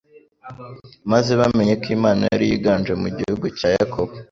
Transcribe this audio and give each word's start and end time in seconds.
maze 1.11 1.31
bamenye 1.39 1.73
ko 1.83 1.87
Imana 1.97 2.21
ari 2.33 2.45
yo 2.49 2.53
iganje 2.57 2.93
mu 3.01 3.07
gihugu 3.17 3.45
cya 3.57 3.67
Yakobo 3.77 4.11